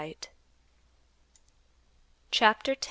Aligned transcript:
CHAPTER 2.31 2.71
X. 2.71 2.79